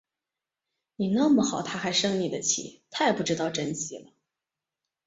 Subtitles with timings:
[0.95, 4.11] 你那么好，她还生你的气，太不知道珍惜了